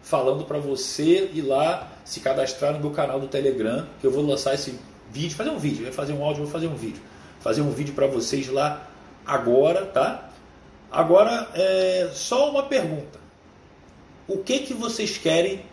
falando 0.02 0.44
para 0.44 0.58
você 0.58 1.30
ir 1.34 1.42
lá 1.42 1.88
se 2.04 2.20
cadastrar 2.20 2.72
no 2.72 2.80
meu 2.80 2.90
canal 2.90 3.20
do 3.20 3.28
Telegram, 3.28 3.86
que 4.00 4.06
eu 4.06 4.10
vou 4.10 4.24
lançar 4.24 4.54
esse 4.54 4.78
vídeo, 5.12 5.36
fazer 5.36 5.50
um 5.50 5.58
vídeo, 5.58 5.84
vai 5.84 5.92
fazer 5.92 6.12
um 6.12 6.24
áudio, 6.24 6.44
vou 6.44 6.52
fazer 6.52 6.66
um 6.66 6.76
vídeo. 6.76 7.02
Fazer 7.40 7.62
um 7.62 7.70
vídeo 7.70 7.94
para 7.94 8.06
vocês 8.06 8.48
lá 8.48 8.88
agora, 9.26 9.86
tá? 9.86 10.30
Agora, 10.90 11.48
é 11.54 12.10
só 12.12 12.50
uma 12.50 12.64
pergunta 12.64 13.20
o 14.30 14.38
que, 14.38 14.60
que 14.60 14.72
vocês 14.72 15.18
querem 15.18 15.64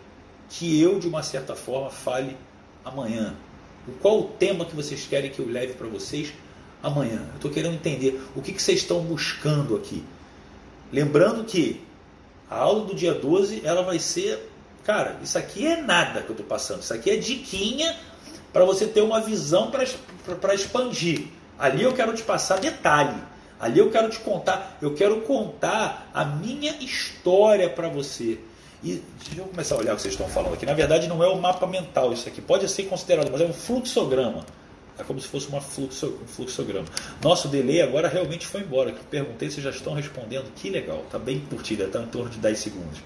que 0.50 0.82
eu, 0.82 0.98
de 0.98 1.08
uma 1.08 1.22
certa 1.22 1.56
forma, 1.56 1.92
fale 1.92 2.36
amanhã? 2.84 3.36
Qual 4.02 4.20
o 4.20 4.24
tema 4.24 4.66
que 4.66 4.76
vocês 4.76 5.06
querem 5.06 5.30
que 5.30 5.40
eu 5.40 5.48
leve 5.48 5.74
para 5.74 5.88
vocês 5.88 6.34
amanhã? 6.82 7.24
Eu 7.30 7.36
estou 7.36 7.52
querendo 7.52 7.76
entender 7.76 8.20
o 8.36 8.42
que, 8.42 8.52
que 8.52 8.62
vocês 8.62 8.80
estão 8.80 9.02
buscando 9.02 9.76
aqui. 9.76 10.04
Lembrando 10.92 11.44
que 11.44 11.86
a 12.50 12.58
aula 12.58 12.86
do 12.86 12.96
dia 12.96 13.14
12 13.14 13.62
ela 13.64 13.84
vai 13.84 14.00
ser. 14.00 14.50
Cara, 14.84 15.20
isso 15.22 15.38
aqui 15.38 15.68
é 15.68 15.80
nada 15.80 16.24
que 16.24 16.30
eu 16.30 16.34
estou 16.34 16.46
passando. 16.46 16.82
Isso 16.82 16.94
aqui 16.94 17.12
é 17.12 17.18
diquinha 17.18 17.96
para 18.52 18.66
você 18.66 18.86
ter 18.86 19.02
uma 19.02 19.20
visão 19.20 19.72
para 19.72 20.54
expandir. 20.54 21.28
Ali 21.58 21.84
eu 21.84 21.94
quero 21.94 22.14
te 22.14 22.24
passar 22.24 22.60
detalhe. 22.60 23.22
Ali 23.60 23.80
eu 23.80 23.90
quero 23.90 24.10
te 24.10 24.20
contar, 24.20 24.78
eu 24.82 24.94
quero 24.94 25.22
contar 25.22 26.10
a 26.14 26.24
minha 26.24 26.72
história 26.80 27.70
para 27.70 27.90
você. 27.90 28.38
E 28.84 29.02
deixa 29.26 29.42
eu 29.42 29.46
começar 29.46 29.76
a 29.76 29.78
olhar 29.80 29.94
o 29.94 29.96
que 29.96 30.04
vocês 30.04 30.14
estão 30.14 30.30
falando 30.30 30.54
aqui. 30.54 30.66
Na 30.66 30.76
verdade, 30.76 31.08
não 31.08 31.24
é 31.24 31.30
um 31.30 31.40
mapa 31.40 31.66
mental 31.66 32.14
isso 32.14 32.30
aqui. 32.30 32.40
Pode 32.40 32.70
ser 32.70 32.84
considerado, 32.84 33.32
mas 33.32 33.42
é 33.42 33.46
um 33.46 33.54
fluxograma. 33.54 34.46
É 35.00 35.04
como 35.04 35.20
se 35.20 35.28
fosse 35.28 35.48
uma 35.48 35.62
fluxo, 35.62 36.20
um 36.24 36.28
fluxograma. 36.28 36.88
Nosso 37.24 37.48
delay 37.48 37.82
agora 37.82 38.08
realmente 38.08 38.46
foi 38.46 38.62
embora. 38.62 38.94
Perguntei 39.10 39.50
se 39.50 39.62
já 39.62 39.72
estão 39.72 39.94
respondendo. 39.94 40.52
Que 40.56 40.70
legal, 40.70 41.02
está 41.06 41.18
bem 41.18 41.40
curtida, 41.40 41.86
está 41.86 42.02
em 42.02 42.08
torno 42.08 42.30
de 42.30 42.38
10 42.38 42.60
segundos. 42.60 43.00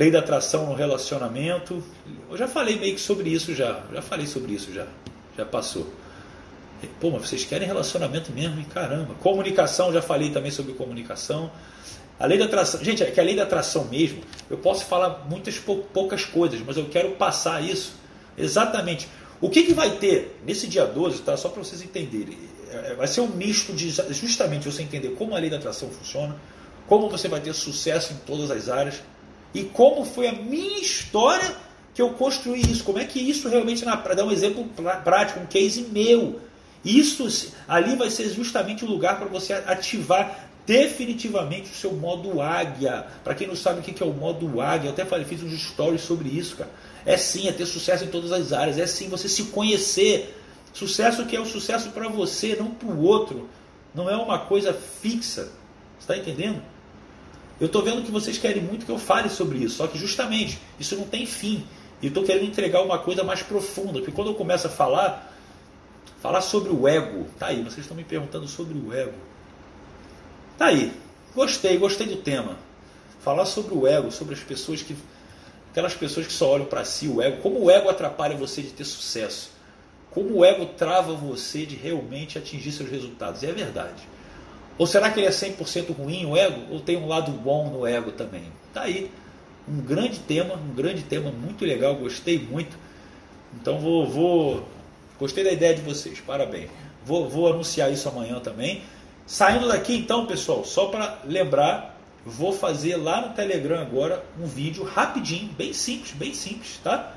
Lei 0.00 0.10
da 0.10 0.20
atração 0.20 0.64
no 0.64 0.72
relacionamento. 0.72 1.84
Eu 2.30 2.34
já 2.34 2.48
falei 2.48 2.78
meio 2.78 2.94
que 2.94 3.00
sobre 3.02 3.28
isso 3.28 3.54
já. 3.54 3.82
Já 3.92 4.00
falei 4.00 4.26
sobre 4.26 4.54
isso 4.54 4.72
já. 4.72 4.86
Já 5.36 5.44
passou. 5.44 5.86
Pô, 6.98 7.10
mas 7.10 7.28
vocês 7.28 7.44
querem 7.44 7.68
relacionamento 7.68 8.32
mesmo, 8.32 8.58
hein? 8.58 8.66
Caramba. 8.72 9.12
Comunicação, 9.16 9.92
já 9.92 10.00
falei 10.00 10.30
também 10.30 10.50
sobre 10.50 10.72
comunicação. 10.72 11.50
A 12.18 12.24
lei 12.24 12.38
da 12.38 12.46
atração, 12.46 12.82
gente, 12.82 13.02
é 13.02 13.10
que 13.10 13.20
a 13.20 13.22
lei 13.22 13.36
da 13.36 13.42
atração 13.42 13.84
mesmo, 13.88 14.22
eu 14.48 14.56
posso 14.56 14.86
falar 14.86 15.26
muitas 15.28 15.58
poucas 15.58 16.24
coisas, 16.24 16.62
mas 16.66 16.78
eu 16.78 16.86
quero 16.86 17.10
passar 17.16 17.62
isso 17.62 17.92
exatamente. 18.38 19.06
O 19.38 19.50
que, 19.50 19.64
que 19.64 19.74
vai 19.74 19.90
ter 19.96 20.40
nesse 20.46 20.66
dia 20.66 20.86
12, 20.86 21.20
tá? 21.20 21.36
Só 21.36 21.50
para 21.50 21.62
vocês 21.62 21.82
entenderem. 21.82 22.38
É, 22.70 22.92
é, 22.92 22.94
vai 22.94 23.06
ser 23.06 23.20
um 23.20 23.28
misto 23.28 23.74
de 23.74 23.90
justamente 23.90 24.64
você 24.64 24.82
entender 24.82 25.10
como 25.10 25.36
a 25.36 25.38
lei 25.38 25.50
da 25.50 25.58
atração 25.58 25.90
funciona, 25.90 26.34
como 26.86 27.10
você 27.10 27.28
vai 27.28 27.40
ter 27.40 27.52
sucesso 27.52 28.14
em 28.14 28.16
todas 28.24 28.50
as 28.50 28.70
áreas 28.70 29.02
e 29.54 29.64
como 29.64 30.04
foi 30.04 30.28
a 30.28 30.32
minha 30.32 30.80
história 30.80 31.56
que 31.94 32.00
eu 32.00 32.10
construí 32.10 32.60
isso. 32.60 32.84
Como 32.84 32.98
é 32.98 33.04
que 33.04 33.18
isso 33.18 33.48
realmente, 33.48 33.84
para 33.84 34.14
dar 34.14 34.24
um 34.24 34.32
exemplo 34.32 34.64
prático, 35.04 35.40
um 35.40 35.46
case 35.46 35.82
meu. 35.90 36.40
Isso 36.84 37.52
ali 37.68 37.94
vai 37.96 38.10
ser 38.10 38.30
justamente 38.30 38.84
o 38.84 38.88
lugar 38.88 39.18
para 39.18 39.28
você 39.28 39.52
ativar 39.52 40.48
definitivamente 40.66 41.70
o 41.70 41.74
seu 41.74 41.92
modo 41.92 42.40
águia. 42.40 43.06
Para 43.24 43.34
quem 43.34 43.46
não 43.46 43.56
sabe 43.56 43.80
o 43.80 43.82
que 43.82 44.02
é 44.02 44.06
o 44.06 44.12
modo 44.12 44.60
águia, 44.60 44.88
eu 44.88 44.92
até 44.92 45.04
falei, 45.04 45.24
fiz 45.24 45.42
uns 45.42 45.60
stories 45.60 46.00
sobre 46.00 46.28
isso, 46.28 46.56
cara. 46.56 46.70
É 47.04 47.16
sim, 47.16 47.48
é 47.48 47.52
ter 47.52 47.66
sucesso 47.66 48.04
em 48.04 48.08
todas 48.08 48.30
as 48.30 48.52
áreas, 48.52 48.78
é 48.78 48.86
sim 48.86 49.08
você 49.08 49.28
se 49.28 49.44
conhecer. 49.44 50.36
Sucesso 50.72 51.26
que 51.26 51.34
é 51.34 51.40
o 51.40 51.44
sucesso 51.44 51.90
para 51.90 52.08
você, 52.08 52.54
não 52.54 52.70
para 52.70 52.88
o 52.88 53.02
outro. 53.02 53.48
Não 53.94 54.08
é 54.08 54.16
uma 54.16 54.38
coisa 54.38 54.72
fixa. 54.72 55.48
Está 55.98 56.16
entendendo? 56.16 56.62
Eu 57.60 57.66
estou 57.66 57.82
vendo 57.82 58.02
que 58.02 58.10
vocês 58.10 58.38
querem 58.38 58.62
muito 58.62 58.86
que 58.86 58.90
eu 58.90 58.98
fale 58.98 59.28
sobre 59.28 59.58
isso, 59.58 59.76
só 59.76 59.86
que 59.86 59.98
justamente 59.98 60.58
isso 60.78 60.96
não 60.96 61.04
tem 61.04 61.26
fim. 61.26 61.62
E 62.00 62.06
estou 62.06 62.24
querendo 62.24 62.46
entregar 62.46 62.82
uma 62.82 62.98
coisa 62.98 63.22
mais 63.22 63.42
profunda, 63.42 63.98
porque 63.98 64.10
quando 64.10 64.28
eu 64.28 64.34
começo 64.34 64.66
a 64.66 64.70
falar, 64.70 65.30
falar 66.22 66.40
sobre 66.40 66.70
o 66.70 66.88
ego, 66.88 67.26
tá 67.38 67.48
aí, 67.48 67.62
vocês 67.62 67.80
estão 67.80 67.94
me 67.96 68.04
perguntando 68.04 68.48
sobre 68.48 68.78
o 68.78 68.94
ego. 68.94 69.12
Tá 70.56 70.66
aí. 70.66 70.92
Gostei, 71.34 71.76
gostei 71.76 72.06
do 72.06 72.16
tema. 72.16 72.56
Falar 73.20 73.44
sobre 73.44 73.74
o 73.74 73.86
ego, 73.86 74.10
sobre 74.10 74.34
as 74.34 74.40
pessoas 74.40 74.82
que. 74.82 74.96
Aquelas 75.70 75.94
pessoas 75.94 76.26
que 76.26 76.32
só 76.32 76.50
olham 76.50 76.66
para 76.66 76.84
si, 76.84 77.06
o 77.06 77.22
ego. 77.22 77.40
Como 77.42 77.60
o 77.62 77.70
ego 77.70 77.88
atrapalha 77.88 78.36
você 78.36 78.60
de 78.60 78.70
ter 78.70 78.84
sucesso. 78.84 79.52
Como 80.10 80.38
o 80.38 80.44
ego 80.44 80.66
trava 80.66 81.14
você 81.14 81.64
de 81.64 81.76
realmente 81.76 82.36
atingir 82.36 82.72
seus 82.72 82.90
resultados. 82.90 83.42
E 83.42 83.46
é 83.46 83.52
verdade. 83.52 84.02
Ou 84.78 84.86
será 84.86 85.10
que 85.10 85.20
ele 85.20 85.26
é 85.26 85.30
100% 85.30 85.94
ruim, 85.94 86.24
o 86.26 86.36
ego? 86.36 86.62
Ou 86.70 86.80
tem 86.80 86.96
um 86.96 87.06
lado 87.06 87.30
bom 87.32 87.70
no 87.70 87.86
ego 87.86 88.12
também? 88.12 88.44
Tá 88.72 88.82
aí. 88.82 89.10
Um 89.68 89.80
grande 89.80 90.18
tema, 90.20 90.54
um 90.54 90.74
grande 90.74 91.02
tema 91.02 91.30
muito 91.30 91.64
legal, 91.64 91.94
gostei 91.96 92.38
muito. 92.38 92.76
Então 93.54 93.78
vou, 93.78 94.06
vou 94.06 94.66
Gostei 95.20 95.44
da 95.44 95.52
ideia 95.52 95.74
de 95.74 95.82
vocês, 95.82 96.18
parabéns. 96.18 96.70
Vou, 97.04 97.28
vou 97.28 97.52
anunciar 97.52 97.92
isso 97.92 98.08
amanhã 98.08 98.40
também. 98.40 98.82
Saindo 99.26 99.68
daqui 99.68 99.94
então, 99.94 100.24
pessoal, 100.24 100.64
só 100.64 100.86
para 100.86 101.18
lembrar, 101.26 102.00
vou 102.24 102.54
fazer 102.54 102.96
lá 102.96 103.20
no 103.20 103.34
Telegram 103.34 103.82
agora 103.82 104.24
um 104.40 104.46
vídeo 104.46 104.82
rapidinho, 104.82 105.52
bem 105.52 105.74
simples, 105.74 106.12
bem 106.12 106.32
simples, 106.32 106.80
tá? 106.82 107.12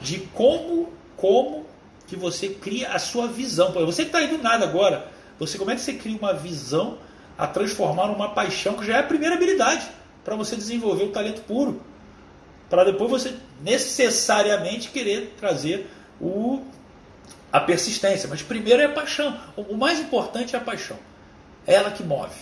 De 0.00 0.18
como, 0.34 0.92
como 1.16 1.64
que 2.08 2.16
você 2.16 2.48
cria 2.48 2.88
a 2.88 2.98
sua 2.98 3.28
visão. 3.28 3.70
Você 3.70 4.02
que 4.02 4.08
está 4.08 4.18
aí 4.18 4.26
do 4.26 4.42
nada 4.42 4.64
agora, 4.64 5.06
você 5.38 5.58
como 5.58 5.70
é 5.70 5.74
que 5.74 5.80
você 5.80 5.94
cria 5.94 6.16
uma 6.16 6.32
visão 6.32 6.98
a 7.36 7.46
transformar 7.46 8.08
numa 8.08 8.30
paixão 8.30 8.74
que 8.74 8.86
já 8.86 8.96
é 8.96 9.00
a 9.00 9.02
primeira 9.02 9.34
habilidade 9.34 9.86
para 10.24 10.34
você 10.34 10.56
desenvolver 10.56 11.04
o 11.04 11.12
talento 11.12 11.42
puro, 11.42 11.80
para 12.68 12.84
depois 12.84 13.10
você 13.10 13.34
necessariamente 13.60 14.90
querer 14.90 15.34
trazer 15.38 15.88
o 16.20 16.62
a 17.52 17.60
persistência. 17.60 18.28
Mas 18.28 18.42
primeiro 18.42 18.82
é 18.82 18.86
a 18.86 18.92
paixão. 18.92 19.38
O 19.56 19.76
mais 19.76 20.00
importante 20.00 20.54
é 20.54 20.58
a 20.58 20.62
paixão. 20.62 20.98
É 21.66 21.74
ela 21.74 21.90
que 21.90 22.02
move. 22.02 22.34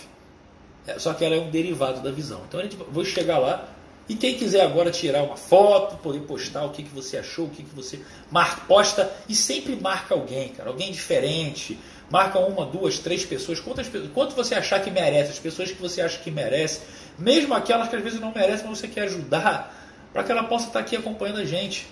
É, 0.87 0.99
só 0.99 1.13
que 1.13 1.23
ela 1.23 1.35
é 1.35 1.39
um 1.39 1.49
derivado 1.49 2.01
da 2.01 2.11
visão. 2.11 2.41
Então 2.47 2.59
a 2.59 2.63
gente 2.63 2.75
vou 2.75 3.05
chegar 3.05 3.37
lá. 3.37 3.67
E 4.07 4.15
quem 4.15 4.37
quiser 4.37 4.61
agora 4.61 4.91
tirar 4.91 5.23
uma 5.23 5.35
foto, 5.35 5.97
poder 5.97 6.19
postar 6.21 6.63
o 6.63 6.69
que, 6.69 6.83
que 6.83 6.93
você 6.93 7.17
achou, 7.17 7.45
o 7.45 7.49
que, 7.49 7.63
que 7.63 7.75
você 7.75 7.99
marca, 8.29 8.61
posta 8.67 9.11
e 9.27 9.33
sempre 9.33 9.75
marca 9.75 10.13
alguém, 10.13 10.49
cara, 10.49 10.69
alguém 10.69 10.91
diferente. 10.91 11.79
Marca 12.09 12.37
uma, 12.37 12.67
duas, 12.67 12.99
três 12.99 13.25
pessoas, 13.25 13.59
quantas 13.59 13.89
quanto 14.13 14.35
você 14.35 14.53
achar 14.53 14.79
que 14.79 14.91
merece, 14.91 15.31
as 15.31 15.39
pessoas 15.39 15.71
que 15.71 15.81
você 15.81 16.01
acha 16.01 16.19
que 16.19 16.29
merece, 16.29 16.81
mesmo 17.17 17.55
aquelas 17.55 17.89
que 17.89 17.95
às 17.95 18.03
vezes 18.03 18.19
não 18.19 18.31
merecem, 18.31 18.67
mas 18.67 18.77
você 18.77 18.87
quer 18.87 19.05
ajudar, 19.05 19.73
para 20.13 20.23
que 20.23 20.31
ela 20.31 20.43
possa 20.43 20.67
estar 20.67 20.79
aqui 20.79 20.95
acompanhando 20.95 21.39
a 21.39 21.45
gente. 21.45 21.87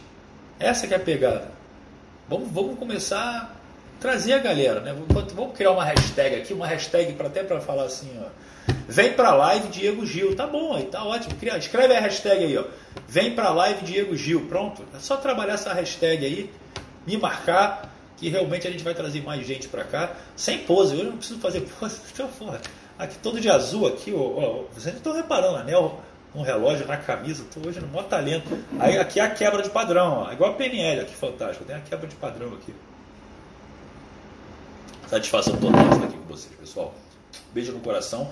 Essa 0.60 0.88
que 0.88 0.94
é 0.94 0.98
a 0.98 1.00
pegada. 1.00 1.52
Vamos, 2.30 2.52
vamos 2.52 2.78
começar 2.78 3.60
trazer 4.00 4.34
a 4.34 4.40
galera, 4.40 4.80
né? 4.80 4.96
Vamos 5.34 5.56
criar 5.56 5.72
uma 5.72 5.84
hashtag 5.84 6.36
aqui, 6.36 6.54
uma 6.54 6.68
hashtag 6.68 7.14
para 7.14 7.28
até 7.28 7.44
para 7.44 7.62
falar 7.62 7.84
assim, 7.84 8.10
ó. 8.20 8.28
Vem 8.88 9.14
pra 9.14 9.34
live 9.34 9.68
Diego 9.70 10.06
Gil. 10.06 10.36
Tá 10.36 10.46
bom 10.46 10.76
aí, 10.76 10.86
tá 10.86 11.04
ótimo. 11.04 11.36
Escreve 11.58 11.96
a 11.96 12.00
hashtag 12.00 12.44
aí, 12.44 12.58
ó. 12.58 12.66
Vem 13.08 13.34
pra 13.34 13.50
live 13.52 13.84
Diego 13.84 14.16
Gil. 14.16 14.46
Pronto. 14.48 14.84
É 14.96 15.00
só 15.00 15.18
trabalhar 15.18 15.54
essa 15.54 15.74
hashtag 15.74 16.26
aí, 16.26 16.52
me 17.06 17.18
marcar, 17.18 17.94
que 18.18 18.30
realmente 18.30 18.68
a 18.68 18.72
gente 18.72 18.84
vai 18.84 18.94
trazer 18.94 19.22
mais 19.24 19.46
gente 19.46 19.68
pra 19.68 19.84
cá. 19.84 20.12
Sem 20.36 20.60
pose. 20.60 20.98
Eu 20.98 21.06
não 21.06 21.18
preciso 21.18 21.40
fazer 21.40 21.62
pose. 21.62 22.00
Então, 22.14 22.28
porra, 22.28 22.62
aqui 22.98 23.18
todo 23.20 23.40
de 23.40 23.50
azul 23.50 23.88
aqui, 23.88 24.14
ó. 24.14 24.20
ó 24.20 24.64
vocês 24.74 24.96
estão 24.96 25.14
reparando, 25.14 25.58
anel 25.58 26.02
um 26.36 26.42
relógio 26.42 26.88
na 26.88 26.98
camisa, 26.98 27.46
tô 27.54 27.68
hoje 27.68 27.80
no 27.80 27.88
maior 27.88 28.08
talento. 28.08 28.58
Aí 28.80 28.98
aqui 28.98 29.20
é 29.20 29.24
a 29.24 29.30
quebra 29.30 29.62
de 29.62 29.70
padrão, 29.70 30.26
ó. 30.28 30.32
igual 30.32 30.52
a 30.52 30.54
PNL 30.56 31.02
aqui, 31.02 31.14
fantástico. 31.14 31.64
Tem 31.64 31.76
a 31.76 31.80
quebra 31.80 32.08
de 32.08 32.16
padrão 32.16 32.54
aqui. 32.54 32.74
Satisfação 35.10 35.56
total 35.58 35.90
estar 35.90 36.06
aqui 36.06 36.18
com 36.18 36.26
vocês, 36.34 36.54
pessoal. 36.60 36.94
Beijo 37.54 37.72
no 37.72 37.80
coração. 37.80 38.32